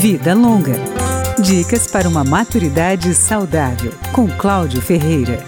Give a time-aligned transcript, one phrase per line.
[0.00, 0.76] Vida Longa.
[1.42, 5.44] Dicas para uma maturidade saudável, com Cláudio Ferreira.